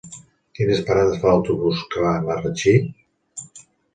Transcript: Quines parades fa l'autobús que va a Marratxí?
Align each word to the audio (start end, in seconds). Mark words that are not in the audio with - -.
Quines 0.59 0.79
parades 0.87 1.19
fa 1.25 1.29
l'autobús 1.33 1.83
que 1.91 2.01
va 2.05 2.15
a 2.21 2.25
Marratxí? 2.29 2.73